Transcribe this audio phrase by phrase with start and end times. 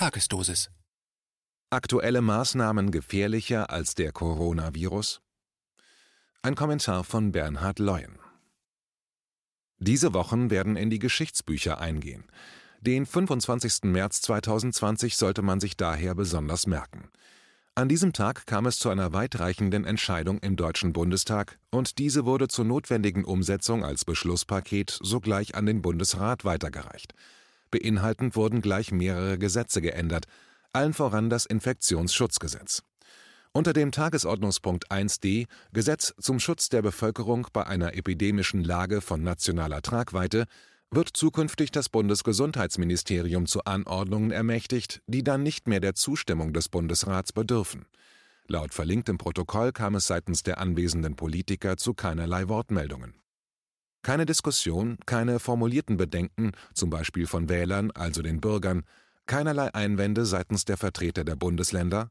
[0.00, 0.70] Tagesdosis.
[1.68, 5.20] Aktuelle Maßnahmen gefährlicher als der Coronavirus?
[6.40, 8.18] Ein Kommentar von Bernhard Leuen.
[9.76, 12.24] Diese Wochen werden in die Geschichtsbücher eingehen.
[12.80, 13.90] Den 25.
[13.92, 17.10] März 2020 sollte man sich daher besonders merken.
[17.74, 22.48] An diesem Tag kam es zu einer weitreichenden Entscheidung im Deutschen Bundestag und diese wurde
[22.48, 27.14] zur notwendigen Umsetzung als Beschlusspaket sogleich an den Bundesrat weitergereicht.
[27.70, 30.26] Beinhaltend wurden gleich mehrere Gesetze geändert,
[30.72, 32.82] allen voran das Infektionsschutzgesetz.
[33.52, 39.82] Unter dem Tagesordnungspunkt 1d Gesetz zum Schutz der Bevölkerung bei einer epidemischen Lage von nationaler
[39.82, 40.44] Tragweite
[40.92, 47.32] wird zukünftig das Bundesgesundheitsministerium zu Anordnungen ermächtigt, die dann nicht mehr der Zustimmung des Bundesrats
[47.32, 47.86] bedürfen.
[48.46, 53.19] Laut verlinktem Protokoll kam es seitens der anwesenden Politiker zu keinerlei Wortmeldungen.
[54.02, 58.84] Keine Diskussion, keine formulierten Bedenken, zum Beispiel von Wählern, also den Bürgern,
[59.26, 62.10] keinerlei Einwände seitens der Vertreter der Bundesländer?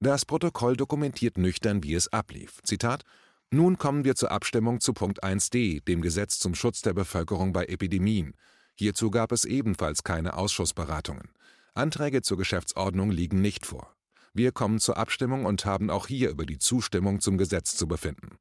[0.00, 2.60] Das Protokoll dokumentiert nüchtern, wie es ablief.
[2.62, 3.04] Zitat
[3.52, 7.64] nun kommen wir zur Abstimmung zu Punkt 1d, dem Gesetz zum Schutz der Bevölkerung bei
[7.64, 8.36] Epidemien.
[8.76, 11.30] Hierzu gab es ebenfalls keine Ausschussberatungen.
[11.74, 13.96] Anträge zur Geschäftsordnung liegen nicht vor.
[14.32, 18.38] Wir kommen zur Abstimmung und haben auch hier über die Zustimmung zum Gesetz zu befinden.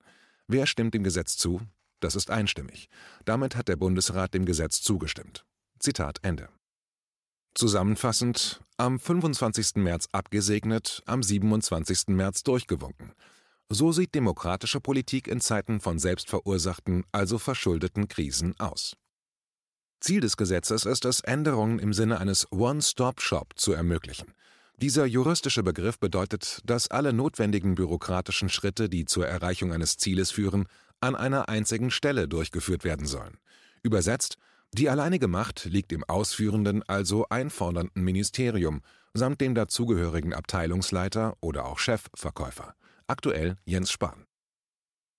[0.47, 1.59] Wer stimmt dem Gesetz zu?
[1.99, 2.89] Das ist einstimmig.
[3.25, 5.45] Damit hat der Bundesrat dem Gesetz zugestimmt.
[5.79, 6.49] Zitat Ende.
[7.55, 9.75] Zusammenfassend, am 25.
[9.75, 12.09] März abgesegnet, am 27.
[12.09, 13.13] März durchgewunken.
[13.69, 18.95] So sieht demokratische Politik in Zeiten von selbstverursachten, also verschuldeten Krisen aus.
[19.99, 24.33] Ziel des Gesetzes ist es, Änderungen im Sinne eines One-Stop-Shop zu ermöglichen.
[24.77, 30.67] Dieser juristische Begriff bedeutet, dass alle notwendigen bürokratischen Schritte, die zur Erreichung eines Zieles führen,
[31.01, 33.37] an einer einzigen Stelle durchgeführt werden sollen.
[33.83, 34.37] Übersetzt,
[34.73, 38.81] die alleinige Macht liegt im ausführenden, also einfordernden Ministerium
[39.13, 42.75] samt dem dazugehörigen Abteilungsleiter oder auch Chefverkäufer.
[43.07, 44.25] Aktuell Jens Spahn.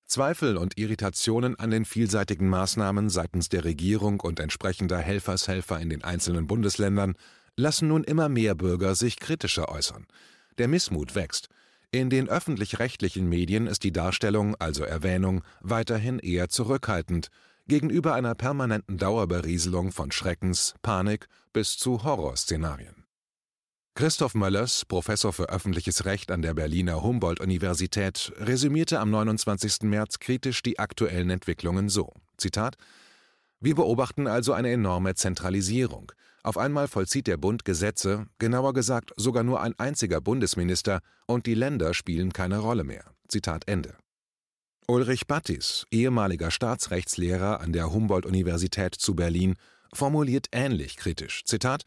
[0.06, 6.02] Zweifel und Irritationen an den vielseitigen Maßnahmen seitens der Regierung und entsprechender Helfershelfer in den
[6.02, 7.14] einzelnen Bundesländern
[7.56, 10.06] lassen nun immer mehr Bürger sich kritischer äußern.
[10.58, 11.48] Der Missmut wächst.
[11.92, 17.30] In den öffentlich-rechtlichen Medien ist die Darstellung, also Erwähnung, weiterhin eher zurückhaltend,
[17.66, 23.06] gegenüber einer permanenten Dauerberieselung von Schreckens, Panik bis zu Horrorszenarien.
[23.96, 29.82] Christoph Möllers, Professor für öffentliches Recht an der Berliner Humboldt-Universität, resümierte am 29.
[29.82, 32.76] März kritisch die aktuellen Entwicklungen so: Zitat:
[33.60, 36.12] Wir beobachten also eine enorme Zentralisierung.
[36.42, 41.54] Auf einmal vollzieht der Bund Gesetze, genauer gesagt sogar nur ein einziger Bundesminister, und die
[41.54, 43.04] Länder spielen keine Rolle mehr.
[43.28, 43.94] Zitat Ende.
[44.88, 49.56] Ulrich Battis, ehemaliger Staatsrechtslehrer an der Humboldt-Universität zu Berlin,
[49.92, 51.84] formuliert ähnlich kritisch: Zitat: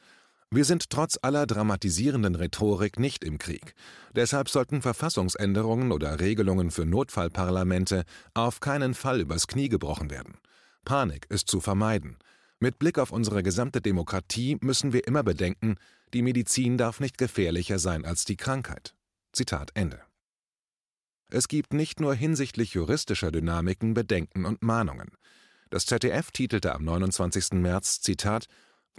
[0.52, 3.74] wir sind trotz aller dramatisierenden Rhetorik nicht im Krieg.
[4.16, 8.04] Deshalb sollten Verfassungsänderungen oder Regelungen für Notfallparlamente
[8.36, 10.38] auf keinen Fall übers Knie gebrochen werden.
[10.86, 12.18] Panik ist zu vermeiden.
[12.60, 15.76] Mit Blick auf unsere gesamte Demokratie müssen wir immer bedenken,
[16.14, 18.96] die Medizin darf nicht gefährlicher sein als die Krankheit.
[19.32, 20.02] Zitat Ende.
[21.30, 25.10] Es gibt nicht nur hinsichtlich juristischer Dynamiken Bedenken und Mahnungen.
[25.72, 27.54] Das ZDF titelte am 29.
[27.54, 28.48] März Zitat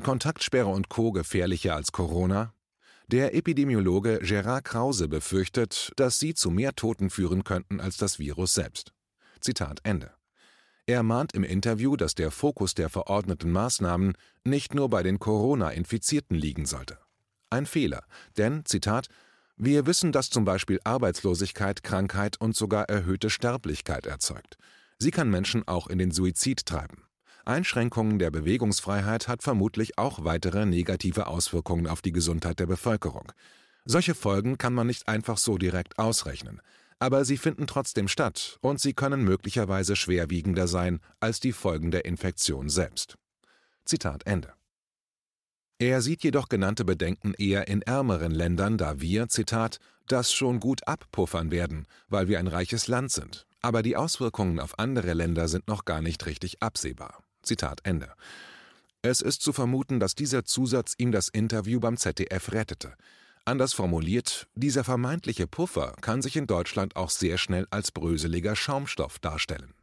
[0.02, 1.12] Kontaktsperre und Co.
[1.12, 2.52] gefährlicher als Corona?
[3.06, 8.54] Der Epidemiologe Gerard Krause befürchtet, dass sie zu mehr Toten führen könnten als das Virus
[8.54, 8.92] selbst.
[9.40, 10.13] Zitat Ende.
[10.86, 14.14] Er mahnt im Interview, dass der Fokus der verordneten Maßnahmen
[14.44, 16.98] nicht nur bei den Corona-Infizierten liegen sollte.
[17.48, 18.04] Ein Fehler,
[18.36, 19.08] denn, Zitat,
[19.56, 24.58] wir wissen, dass zum Beispiel Arbeitslosigkeit, Krankheit und sogar erhöhte Sterblichkeit erzeugt.
[24.98, 27.04] Sie kann Menschen auch in den Suizid treiben.
[27.46, 33.32] Einschränkungen der Bewegungsfreiheit hat vermutlich auch weitere negative Auswirkungen auf die Gesundheit der Bevölkerung.
[33.86, 36.60] Solche Folgen kann man nicht einfach so direkt ausrechnen,
[37.04, 42.06] aber sie finden trotzdem statt und sie können möglicherweise schwerwiegender sein als die Folgen der
[42.06, 43.18] Infektion selbst.
[43.84, 44.54] Zitat Ende.
[45.78, 50.88] Er sieht jedoch genannte Bedenken eher in ärmeren Ländern, da wir, Zitat, das schon gut
[50.88, 53.46] abpuffern werden, weil wir ein reiches Land sind.
[53.60, 57.22] Aber die Auswirkungen auf andere Länder sind noch gar nicht richtig absehbar.
[57.42, 58.14] Zitat Ende.
[59.02, 62.94] Es ist zu vermuten, dass dieser Zusatz ihm das Interview beim ZDF rettete.
[63.46, 69.18] Anders formuliert, dieser vermeintliche Puffer kann sich in Deutschland auch sehr schnell als bröseliger Schaumstoff
[69.18, 69.74] darstellen.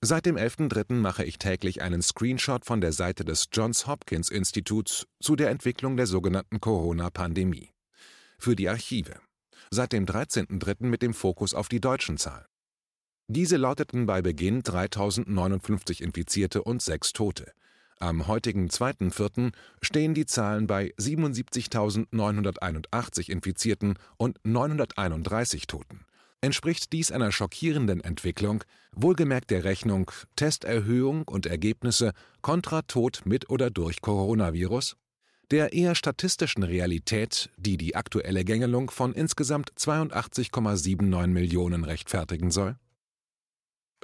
[0.00, 0.94] Seit dem 11.03.
[0.94, 5.96] mache ich täglich einen Screenshot von der Seite des Johns Hopkins Instituts zu der Entwicklung
[5.96, 7.70] der sogenannten Corona-Pandemie.
[8.38, 9.20] Für die Archive.
[9.70, 10.86] Seit dem 13.03.
[10.86, 12.44] mit dem Fokus auf die deutschen Zahlen.
[13.28, 17.52] Diese lauteten bei Beginn 3059 Infizierte und sechs Tote.
[18.00, 19.52] Am heutigen 2.4.
[19.80, 26.04] stehen die Zahlen bei 77.981 Infizierten und 931 Toten.
[26.40, 28.62] Entspricht dies einer schockierenden Entwicklung,
[28.92, 32.12] wohlgemerkt der Rechnung Testerhöhung und Ergebnisse
[32.42, 34.96] kontra Tod mit oder durch Coronavirus?
[35.50, 42.76] Der eher statistischen Realität, die die aktuelle Gängelung von insgesamt 82,79 Millionen rechtfertigen soll?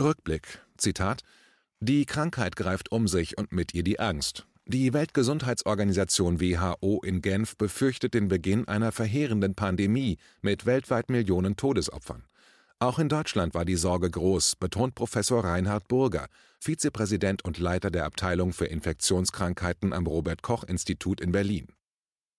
[0.01, 1.23] Rückblick, Zitat
[1.83, 4.47] Die Krankheit greift um sich und mit ihr die Angst.
[4.67, 12.25] Die Weltgesundheitsorganisation WHO in Genf befürchtet den Beginn einer verheerenden Pandemie mit weltweit Millionen Todesopfern.
[12.81, 16.29] Auch in Deutschland war die Sorge groß, betont Professor Reinhard Burger,
[16.59, 21.69] Vizepräsident und Leiter der Abteilung für Infektionskrankheiten am Robert Koch Institut in Berlin.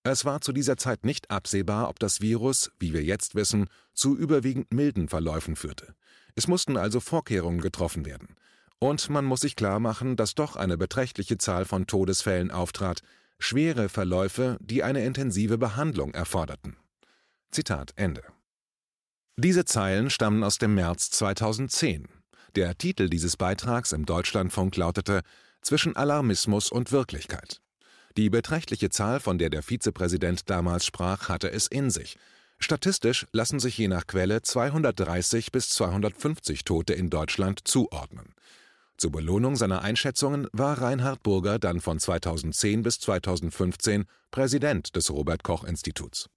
[0.03, 4.15] Es war zu dieser Zeit nicht absehbar, ob das Virus, wie wir jetzt wissen, zu
[4.15, 5.95] überwiegend milden Verläufen führte.
[6.35, 8.35] Es mussten also Vorkehrungen getroffen werden.
[8.83, 13.03] Und man muss sich klar machen, dass doch eine beträchtliche Zahl von Todesfällen auftrat,
[13.37, 16.77] schwere Verläufe, die eine intensive Behandlung erforderten.
[17.51, 18.23] Zitat Ende.
[19.37, 22.07] Diese Zeilen stammen aus dem März 2010.
[22.55, 25.21] Der Titel dieses Beitrags im Deutschlandfunk lautete
[25.61, 27.61] Zwischen Alarmismus und Wirklichkeit.
[28.17, 32.17] Die beträchtliche Zahl, von der der Vizepräsident damals sprach, hatte es in sich.
[32.57, 38.33] Statistisch lassen sich je nach Quelle 230 bis 250 Tote in Deutschland zuordnen.
[39.01, 45.41] Zur Belohnung seiner Einschätzungen war Reinhard Burger dann von 2010 bis 2015 Präsident des Robert
[45.41, 46.29] Koch Instituts.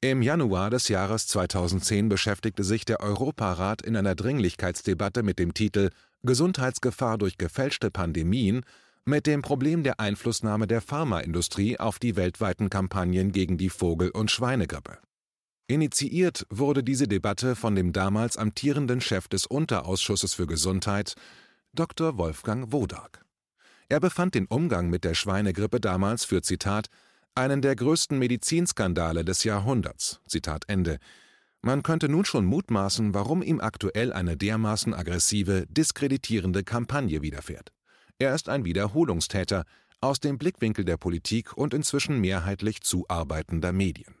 [0.00, 5.90] Im Januar des Jahres 2010 beschäftigte sich der Europarat in einer Dringlichkeitsdebatte mit dem Titel
[6.22, 8.62] Gesundheitsgefahr durch gefälschte Pandemien
[9.04, 14.30] mit dem Problem der Einflussnahme der Pharmaindustrie auf die weltweiten Kampagnen gegen die Vogel- und
[14.30, 14.96] Schweinegrippe.
[15.68, 21.16] Initiiert wurde diese Debatte von dem damals amtierenden Chef des Unterausschusses für Gesundheit,
[21.76, 22.16] Dr.
[22.16, 23.22] Wolfgang Wodak.
[23.90, 26.88] Er befand den Umgang mit der Schweinegrippe damals für Zitat
[27.34, 30.22] einen der größten Medizinskandale des Jahrhunderts.
[30.26, 30.98] Zitat Ende.
[31.60, 37.72] Man könnte nun schon mutmaßen, warum ihm aktuell eine dermaßen aggressive, diskreditierende Kampagne widerfährt.
[38.18, 39.64] Er ist ein Wiederholungstäter
[40.00, 44.14] aus dem Blickwinkel der Politik und inzwischen mehrheitlich zuarbeitender Medien.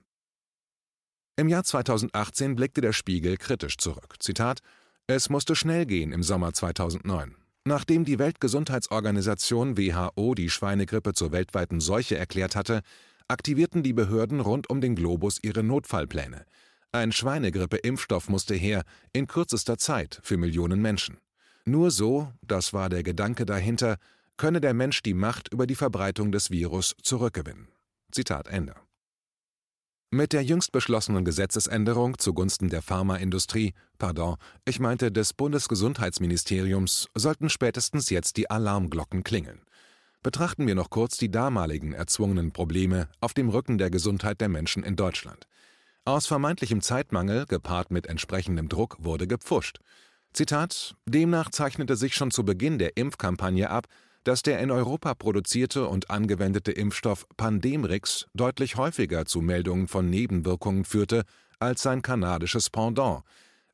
[1.36, 4.16] Im Jahr 2018 blickte der Spiegel kritisch zurück.
[4.18, 4.60] Zitat:
[5.06, 7.34] Es musste schnell gehen im Sommer 2009.
[7.68, 12.80] Nachdem die Weltgesundheitsorganisation WHO die Schweinegrippe zur weltweiten Seuche erklärt hatte,
[13.26, 16.44] aktivierten die Behörden rund um den Globus ihre Notfallpläne.
[16.92, 21.18] Ein Schweinegrippe-Impfstoff musste her, in kürzester Zeit, für Millionen Menschen.
[21.64, 23.96] Nur so, das war der Gedanke dahinter,
[24.36, 27.66] könne der Mensch die Macht über die Verbreitung des Virus zurückgewinnen.
[28.12, 28.76] Zitat Ende.
[30.10, 38.08] Mit der jüngst beschlossenen Gesetzesänderung zugunsten der Pharmaindustrie, pardon, ich meinte des Bundesgesundheitsministeriums, sollten spätestens
[38.10, 39.62] jetzt die Alarmglocken klingeln.
[40.22, 44.84] Betrachten wir noch kurz die damaligen erzwungenen Probleme auf dem Rücken der Gesundheit der Menschen
[44.84, 45.48] in Deutschland.
[46.04, 49.80] Aus vermeintlichem Zeitmangel, gepaart mit entsprechendem Druck, wurde gepfuscht.
[50.32, 53.88] Zitat: Demnach zeichnete sich schon zu Beginn der Impfkampagne ab,
[54.26, 60.84] dass der in Europa produzierte und angewendete Impfstoff Pandemrix deutlich häufiger zu Meldungen von Nebenwirkungen
[60.84, 61.22] führte
[61.60, 63.22] als sein kanadisches Pendant,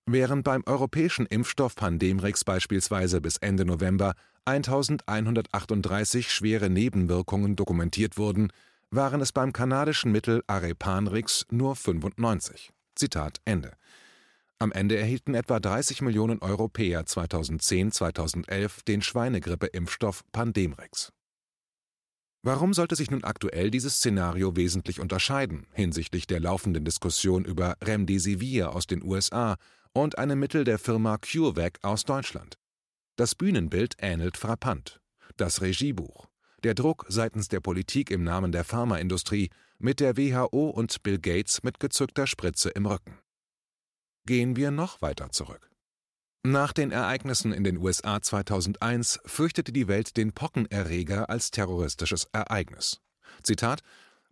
[0.04, 4.12] während beim europäischen Impfstoff Pandemrix beispielsweise bis Ende November
[4.44, 8.52] 1138 schwere Nebenwirkungen dokumentiert wurden,
[8.90, 12.72] waren es beim kanadischen Mittel Arepanrix nur 95.
[12.94, 13.72] Zitat Ende.
[14.62, 21.12] Am Ende erhielten etwa 30 Millionen Europäer 2010/2011 den Schweinegrippe-Impfstoff Pandemrix.
[22.44, 28.72] Warum sollte sich nun aktuell dieses Szenario wesentlich unterscheiden hinsichtlich der laufenden Diskussion über Remdesivir
[28.72, 29.56] aus den USA
[29.94, 32.54] und einem Mittel der Firma CureVac aus Deutschland?
[33.16, 35.00] Das Bühnenbild ähnelt frappant.
[35.36, 36.28] Das Regiebuch.
[36.62, 39.50] Der Druck seitens der Politik im Namen der Pharmaindustrie
[39.80, 43.18] mit der WHO und Bill Gates mit gezückter Spritze im Rücken.
[44.26, 45.68] Gehen wir noch weiter zurück.
[46.44, 53.00] Nach den Ereignissen in den USA 2001 fürchtete die Welt den Pockenerreger als terroristisches Ereignis.
[53.42, 53.82] Zitat: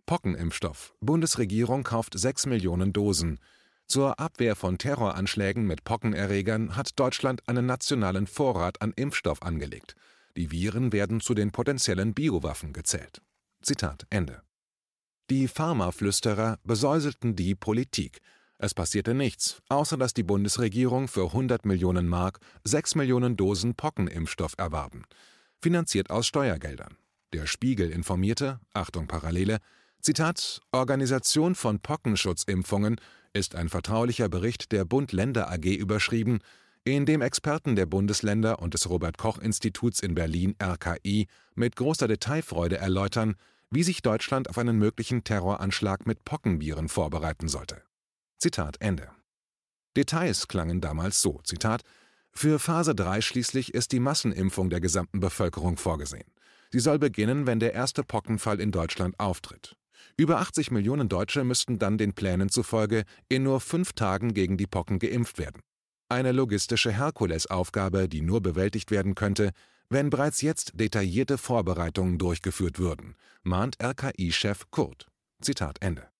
[0.05, 0.93] Pockenimpfstoff.
[0.99, 3.39] Bundesregierung kauft 6 Millionen Dosen.
[3.85, 9.95] Zur Abwehr von Terroranschlägen mit Pockenerregern hat Deutschland einen nationalen Vorrat an Impfstoff angelegt.
[10.37, 13.21] Die Viren werden zu den potenziellen Biowaffen gezählt.
[13.61, 14.41] Zitat Ende.
[15.29, 18.21] Die Pharmaflüsterer besäuselten die Politik
[18.61, 24.53] es passierte nichts, außer dass die Bundesregierung für 100 Millionen Mark 6 Millionen Dosen Pockenimpfstoff
[24.57, 25.03] erwarben,
[25.59, 26.95] finanziert aus Steuergeldern.
[27.33, 29.57] Der Spiegel informierte, Achtung Parallele,
[29.99, 33.01] Zitat, Organisation von Pockenschutzimpfungen
[33.33, 36.39] ist ein vertraulicher Bericht der Bund-Länder AG überschrieben,
[36.83, 42.07] in dem Experten der Bundesländer und des Robert Koch Instituts in Berlin RKI mit großer
[42.07, 43.35] Detailfreude erläutern,
[43.71, 47.81] wie sich Deutschland auf einen möglichen Terroranschlag mit Pockenviren vorbereiten sollte.
[48.41, 49.07] Zitat Ende.
[49.95, 51.83] Details klangen damals so, Zitat,
[52.31, 56.25] für Phase 3 schließlich ist die Massenimpfung der gesamten Bevölkerung vorgesehen.
[56.71, 59.75] Sie soll beginnen, wenn der erste Pockenfall in Deutschland auftritt.
[60.17, 64.65] Über 80 Millionen Deutsche müssten dann den Plänen zufolge in nur fünf Tagen gegen die
[64.65, 65.61] Pocken geimpft werden.
[66.09, 69.51] Eine logistische Herkulesaufgabe, die nur bewältigt werden könnte,
[69.87, 75.05] wenn bereits jetzt detaillierte Vorbereitungen durchgeführt würden, mahnt RKI-Chef Kurt.
[75.43, 76.10] Zitat Ende.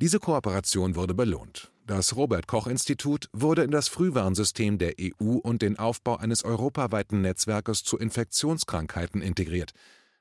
[0.00, 1.72] Diese Kooperation wurde belohnt.
[1.86, 7.20] Das Robert Koch Institut wurde in das Frühwarnsystem der EU und den Aufbau eines europaweiten
[7.20, 9.72] Netzwerkes zu Infektionskrankheiten integriert.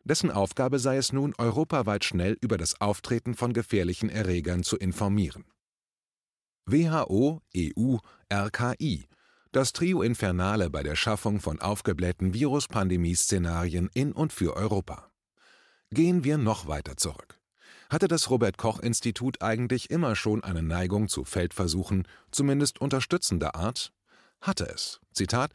[0.03, 5.45] Dessen Aufgabe sei es nun, europaweit schnell über das Auftreten von gefährlichen Erregern zu informieren.
[6.65, 7.97] WHO, EU,
[8.33, 9.07] RKI
[9.51, 15.09] das Trio Infernale bei der Schaffung von aufgeblähten Viruspandemie-Szenarien in und für Europa.
[15.89, 17.38] Gehen wir noch weiter zurück.
[17.89, 23.91] Hatte das Robert Koch Institut eigentlich immer schon eine Neigung zu Feldversuchen, zumindest unterstützender Art?
[24.41, 25.01] Hatte es.
[25.11, 25.51] Zitat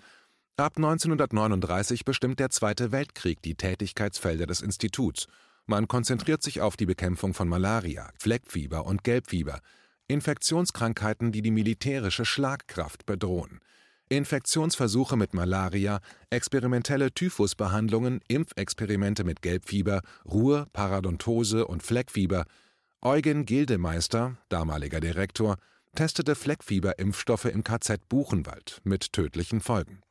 [0.57, 5.29] Ab 1939 bestimmt der Zweite Weltkrieg die Tätigkeitsfelder des Instituts.
[5.67, 9.61] Man konzentriert sich auf die Bekämpfung von Malaria, Fleckfieber und Gelbfieber,
[10.09, 13.61] Infektionskrankheiten, die die militärische Schlagkraft bedrohen.
[14.09, 22.45] Infektionsversuche mit Malaria, experimentelle Typhusbehandlungen, Impfexperimente mit Gelbfieber, Ruhr, Paradontose und Fleckfieber.
[23.01, 25.57] Eugen Gildemeister, damaliger Direktor,
[25.95, 30.03] testete Fleckfieberimpfstoffe im KZ Buchenwald mit tödlichen Folgen.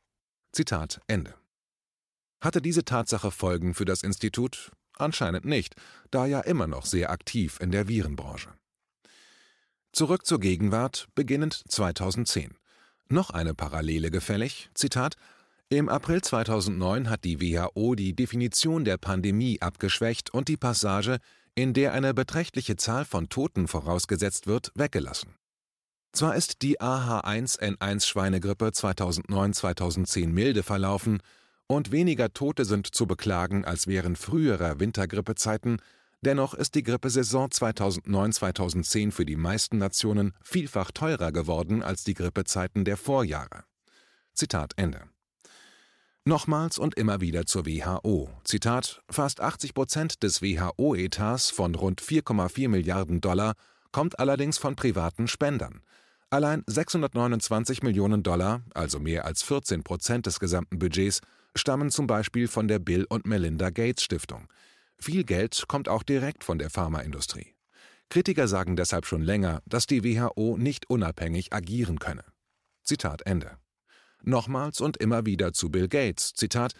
[0.52, 1.34] Zitat Ende.
[2.40, 4.72] Hatte diese Tatsache Folgen für das Institut?
[4.96, 5.74] Anscheinend nicht,
[6.10, 8.50] da ja immer noch sehr aktiv in der Virenbranche.
[9.92, 12.56] Zurück zur Gegenwart, beginnend 2010.
[13.08, 15.16] Noch eine Parallele gefällig, Zitat,
[15.68, 21.18] im April 2009 hat die WHO die Definition der Pandemie abgeschwächt und die Passage,
[21.54, 25.34] in der eine beträchtliche Zahl von Toten vorausgesetzt wird, weggelassen.
[26.12, 31.20] Zwar ist die AH1N1-Schweinegrippe 2009-2010 milde verlaufen
[31.66, 35.78] und weniger Tote sind zu beklagen als während früherer Wintergrippezeiten,
[36.24, 42.86] Dennoch ist die Grippesaison 2009-2010 für die meisten Nationen vielfach teurer geworden als die Grippezeiten
[42.86, 43.64] der Vorjahre.
[44.32, 45.02] Zitat Ende.
[46.24, 48.30] Nochmals und immer wieder zur WHO.
[48.44, 53.52] Zitat: Fast 80 Prozent des WHO-Etats von rund 4,4 Milliarden Dollar
[53.92, 55.82] kommt allerdings von privaten Spendern.
[56.30, 61.20] Allein 629 Millionen Dollar, also mehr als 14 Prozent des gesamten Budgets,
[61.54, 64.48] stammen zum Beispiel von der Bill und Melinda Gates Stiftung.
[64.98, 67.54] Viel Geld kommt auch direkt von der Pharmaindustrie.
[68.08, 72.24] Kritiker sagen deshalb schon länger, dass die WHO nicht unabhängig agieren könne.
[72.82, 73.58] Zitat Ende.
[74.22, 76.32] Nochmals und immer wieder zu Bill Gates.
[76.34, 76.74] Zitat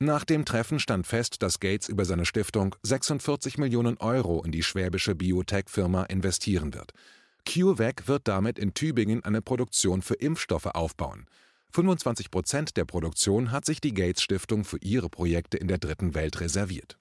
[0.00, 4.62] nach dem Treffen stand fest, dass Gates über seine Stiftung 46 Millionen Euro in die
[4.62, 6.92] schwäbische Biotech-Firma investieren wird.
[7.44, 11.26] CureVac wird damit in Tübingen eine Produktion für Impfstoffe aufbauen.
[11.72, 16.14] 25 Prozent der Produktion hat sich die Gates Stiftung für ihre Projekte in der dritten
[16.14, 16.96] Welt reserviert.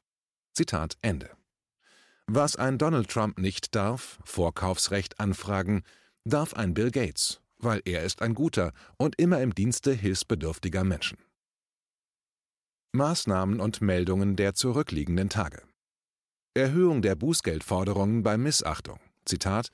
[0.57, 1.29] Zitat Ende.
[2.25, 5.83] Was ein Donald Trump nicht darf, Vorkaufsrecht anfragen,
[6.25, 11.19] darf ein Bill Gates, weil er ist ein guter und immer im Dienste hilfsbedürftiger Menschen.
[12.91, 15.61] Maßnahmen und Meldungen der zurückliegenden Tage.
[16.55, 18.99] Erhöhung der Bußgeldforderungen bei Missachtung.
[19.25, 19.69] Zitat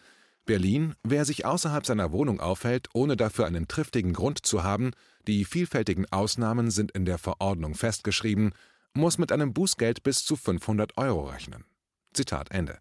[0.45, 4.91] Berlin, wer sich außerhalb seiner Wohnung aufhält, ohne dafür einen triftigen Grund zu haben,
[5.27, 8.51] die vielfältigen Ausnahmen sind in der Verordnung festgeschrieben,
[8.93, 11.65] muss mit einem Bußgeld bis zu 500 Euro rechnen.
[12.13, 12.79] Zitat Ende.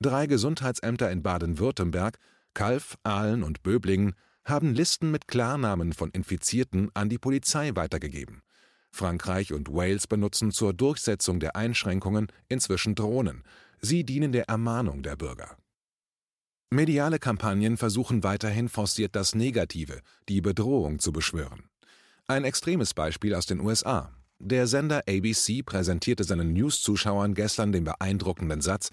[0.00, 2.18] Drei Gesundheitsämter in Baden-Württemberg,
[2.54, 4.14] Kalf, Aalen und Böblingen,
[4.44, 8.42] haben Listen mit Klarnamen von Infizierten an die Polizei weitergegeben.
[8.92, 13.44] Frankreich und Wales benutzen zur Durchsetzung der Einschränkungen inzwischen Drohnen.
[13.80, 15.56] Sie dienen der Ermahnung der Bürger.
[16.70, 21.68] Mediale Kampagnen versuchen weiterhin forciert das Negative, die Bedrohung zu beschwören.
[22.26, 24.12] Ein extremes Beispiel aus den USA.
[24.42, 28.88] Der Sender ABC präsentierte seinen News-Zuschauern gestern den beeindruckenden Satz: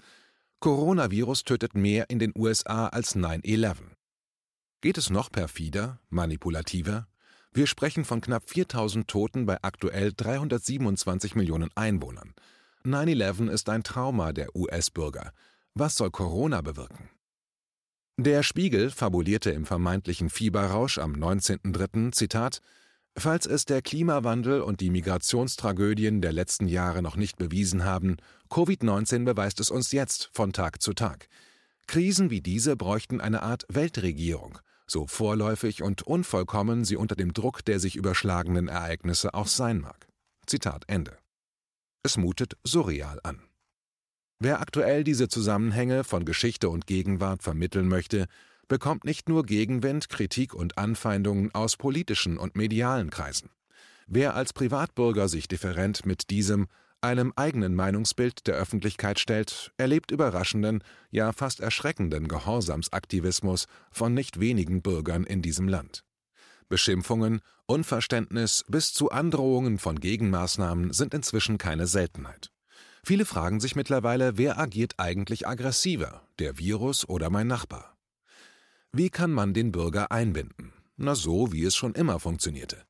[0.60, 3.76] Coronavirus tötet mehr in den USA als 9-11.
[4.82, 7.08] Geht es noch perfider, manipulativer?
[7.50, 12.34] Wir sprechen von knapp 4000 Toten bei aktuell 327 Millionen Einwohnern.
[12.84, 15.32] 9-11 ist ein Trauma der US-Bürger.
[15.72, 17.08] Was soll Corona bewirken?
[18.18, 22.12] Der Spiegel fabulierte im vermeintlichen Fieberrausch am 19.03.
[22.12, 22.60] Zitat
[23.20, 28.16] Falls es der Klimawandel und die Migrationstragödien der letzten Jahre noch nicht bewiesen haben,
[28.48, 31.28] Covid-19 beweist es uns jetzt von Tag zu Tag.
[31.88, 37.64] Krisen wie diese bräuchten eine Art Weltregierung, so vorläufig und unvollkommen sie unter dem Druck
[37.64, 40.06] der sich überschlagenden Ereignisse auch sein mag.
[40.46, 41.18] Zitat Ende.
[42.04, 43.42] Es mutet surreal an.
[44.38, 48.26] Wer aktuell diese Zusammenhänge von Geschichte und Gegenwart vermitteln möchte,
[48.68, 53.50] bekommt nicht nur Gegenwind, Kritik und Anfeindungen aus politischen und medialen Kreisen.
[54.06, 56.68] Wer als Privatbürger sich different mit diesem,
[57.00, 64.82] einem eigenen Meinungsbild der Öffentlichkeit stellt, erlebt überraschenden, ja fast erschreckenden Gehorsamsaktivismus von nicht wenigen
[64.82, 66.04] Bürgern in diesem Land.
[66.68, 72.50] Beschimpfungen, Unverständnis bis zu Androhungen von Gegenmaßnahmen sind inzwischen keine Seltenheit.
[73.04, 77.97] Viele fragen sich mittlerweile, wer agiert eigentlich aggressiver, der Virus oder mein Nachbar?
[78.92, 80.72] Wie kann man den Bürger einbinden?
[80.96, 82.84] Na so, wie es schon immer funktionierte.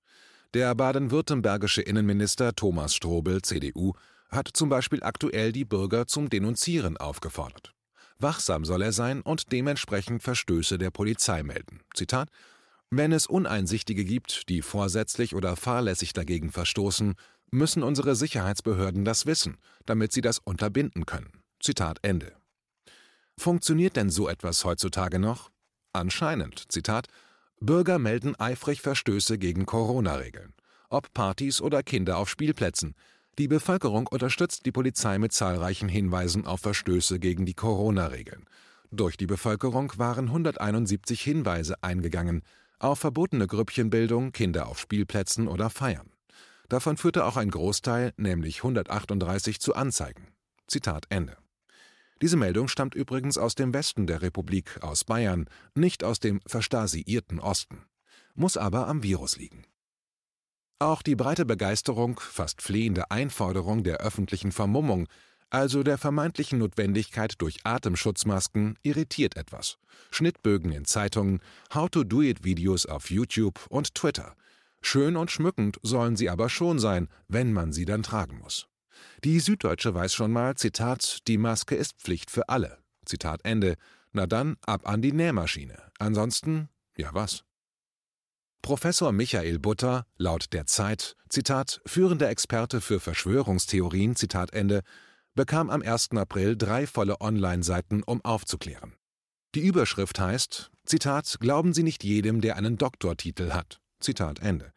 [0.55, 3.95] Der baden-württembergische Innenminister Thomas Strobel, CDU,
[4.31, 7.75] hat zum Beispiel aktuell die Bürger zum Denunzieren aufgefordert.
[8.19, 11.81] Wachsam soll er sein und dementsprechend Verstöße der Polizei melden.
[11.95, 12.31] Zitat
[12.91, 17.15] Wenn es Uneinsichtige gibt, die vorsätzlich oder fahrlässig dagegen verstoßen,
[17.51, 21.43] müssen unsere Sicherheitsbehörden das wissen, damit sie das unterbinden können.
[21.61, 22.37] Zitat Ende.
[23.37, 25.51] Funktioniert denn so etwas heutzutage noch?
[25.93, 27.07] Anscheinend, Zitat,
[27.61, 30.55] Bürger melden eifrig Verstöße gegen Corona-Regeln.
[30.91, 32.95] Ob Partys oder Kinder auf Spielplätzen.
[33.39, 38.45] Die Bevölkerung unterstützt die Polizei mit zahlreichen Hinweisen auf Verstöße gegen die Corona-Regeln.
[38.91, 42.43] Durch die Bevölkerung waren 171 Hinweise eingegangen
[42.79, 46.11] auf verbotene Grüppchenbildung, Kinder auf Spielplätzen oder Feiern.
[46.69, 50.29] Davon führte auch ein Großteil, nämlich 138, zu Anzeigen.
[50.67, 51.37] Zitat Ende.
[52.21, 57.39] Diese Meldung stammt übrigens aus dem Westen der Republik, aus Bayern, nicht aus dem verstasiierten
[57.39, 57.85] Osten.
[58.35, 59.65] Muss aber am Virus liegen.
[60.81, 65.09] Auch die breite Begeisterung, fast flehende Einforderung der öffentlichen Vermummung,
[65.51, 69.79] also der vermeintlichen Notwendigkeit durch Atemschutzmasken, irritiert etwas.
[70.11, 71.41] Schnittbögen in Zeitungen,
[71.75, 74.35] How-to-Do-it-Videos auf YouTube und Twitter.
[74.81, 78.69] Schön und schmückend sollen sie aber schon sein, wenn man sie dann tragen muss.
[79.25, 82.79] Die Süddeutsche weiß schon mal, Zitat, die Maske ist Pflicht für alle.
[83.05, 83.75] Zitat Ende.
[84.13, 85.91] Na dann ab an die Nähmaschine.
[85.99, 87.45] Ansonsten, ja was?
[88.63, 94.83] Professor Michael Butter, laut der Zeit, Zitat, führender Experte für Verschwörungstheorien, Zitat Ende,
[95.35, 96.11] bekam am 1.
[96.13, 98.95] April drei volle Online-Seiten, um aufzuklären.
[99.55, 103.81] Die Überschrift heißt, Zitat, glauben Sie nicht jedem, der einen Doktortitel hat.
[104.01, 104.73] Zitat Ende.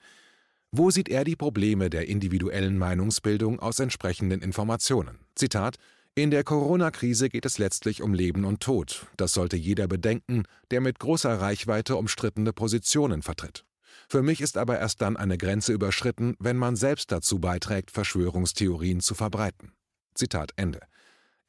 [0.73, 5.19] Wo sieht er die Probleme der individuellen Meinungsbildung aus entsprechenden Informationen?
[5.35, 5.75] Zitat
[6.15, 9.05] In der Corona-Krise geht es letztlich um Leben und Tod.
[9.17, 13.65] Das sollte jeder bedenken, der mit großer Reichweite umstrittene Positionen vertritt.
[14.07, 19.01] Für mich ist aber erst dann eine Grenze überschritten, wenn man selbst dazu beiträgt, Verschwörungstheorien
[19.01, 19.73] zu verbreiten.
[20.15, 20.79] Zitat Ende.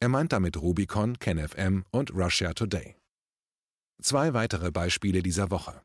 [0.01, 2.97] Er meint damit Rubicon, KenFM und Russia Today.
[4.01, 5.81] Zwei weitere Beispiele dieser Woche.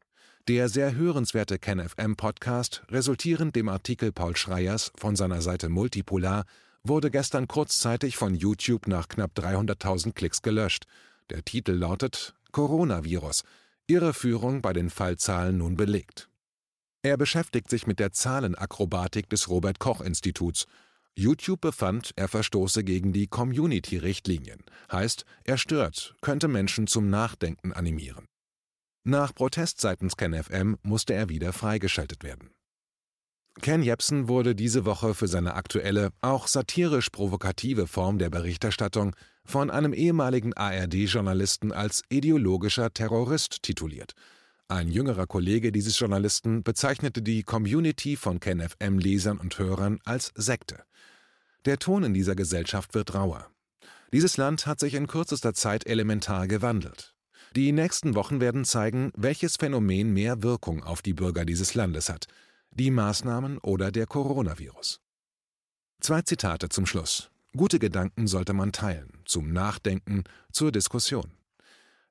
[0.49, 6.47] Der sehr hörenswerte KenFM-Podcast, resultierend dem Artikel Paul Schreiers von seiner Seite Multipolar,
[6.83, 10.87] wurde gestern kurzzeitig von YouTube nach knapp 300.000 Klicks gelöscht.
[11.29, 13.45] Der Titel lautet Coronavirus.
[13.89, 16.31] Irreführung bei den Fallzahlen nun belegt.
[17.03, 20.65] Er beschäftigt sich mit der Zahlenakrobatik des Robert Koch Instituts.
[21.15, 24.65] YouTube befand, er verstoße gegen die Community-Richtlinien.
[24.91, 28.29] Heißt, er stört, könnte Menschen zum Nachdenken animieren.
[29.11, 32.51] Nach Protest seitens KenFM musste er wieder freigeschaltet werden.
[33.63, 39.17] Ken Jebsen wurde diese Woche für seine aktuelle, auch satirisch provokative Form der Berichterstattung
[39.47, 44.13] von einem ehemaligen ARD-Journalisten als ideologischer Terrorist tituliert.
[44.69, 50.83] Ein jüngerer Kollege dieses Journalisten bezeichnete die Community von KenFM-Lesern und Hörern als Sekte.
[51.65, 53.51] Der Ton in dieser Gesellschaft wird rauer.
[54.13, 57.15] Dieses Land hat sich in kürzester Zeit elementar gewandelt.
[57.57, 62.27] Die nächsten Wochen werden zeigen, welches Phänomen mehr Wirkung auf die Bürger dieses Landes hat,
[62.71, 65.01] die Maßnahmen oder der Coronavirus.
[66.01, 67.31] Zwei Zitate zum Schluss.
[67.57, 71.33] Gute Gedanken sollte man teilen, zum Nachdenken, zur Diskussion.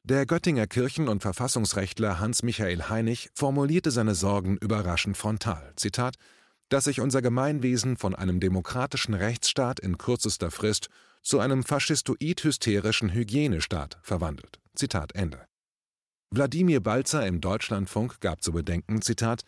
[0.04, 5.74] Der Göttinger Kirchen- und Verfassungsrechtler Hans-Michael Heinig formulierte seine Sorgen überraschend frontal.
[5.76, 6.16] Zitat:
[6.70, 10.90] Dass sich unser Gemeinwesen von einem demokratischen Rechtsstaat in kürzester Frist
[11.28, 14.60] zu einem faschistoid-hysterischen Hygienestaat verwandelt.
[14.76, 15.46] Zitat Ende.
[16.32, 19.42] Wladimir Balzer im Deutschlandfunk gab zu bedenken, Zitat,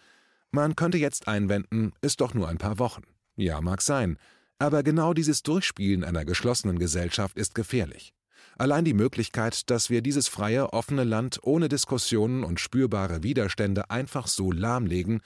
[0.52, 3.04] man könnte jetzt einwenden, ist doch nur ein paar Wochen.
[3.38, 4.18] Ja, mag sein,
[4.58, 8.14] aber genau dieses Durchspielen einer geschlossenen Gesellschaft ist gefährlich.
[8.58, 14.28] Allein die Möglichkeit, dass wir dieses freie, offene Land ohne Diskussionen und spürbare Widerstände einfach
[14.28, 15.22] so lahmlegen,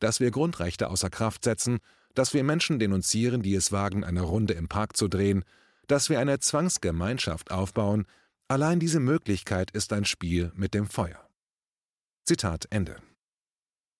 [0.00, 1.80] dass wir Grundrechte außer Kraft setzen,
[2.14, 5.44] dass wir Menschen denunzieren, die es wagen, eine Runde im Park zu drehen,
[5.88, 8.06] dass wir eine Zwangsgemeinschaft aufbauen,
[8.50, 11.28] Allein diese Möglichkeit ist ein Spiel mit dem Feuer.
[12.24, 12.96] Zitat Ende.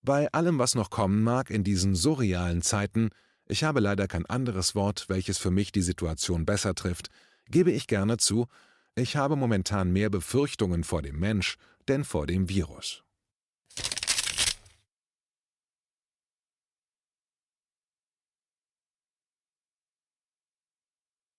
[0.01, 3.11] Bei allem, was noch kommen mag in diesen surrealen Zeiten,
[3.45, 7.11] ich habe leider kein anderes Wort, welches für mich die Situation besser trifft,
[7.51, 8.47] gebe ich gerne zu,
[8.95, 13.03] ich habe momentan mehr Befürchtungen vor dem Mensch denn vor dem Virus.